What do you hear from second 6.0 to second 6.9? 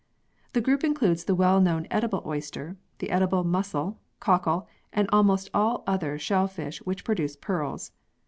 shellfish